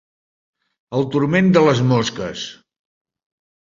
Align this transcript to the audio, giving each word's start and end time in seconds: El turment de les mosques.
El 1.01 1.05
turment 1.17 1.53
de 1.59 1.65
les 1.69 1.85
mosques. 1.93 2.51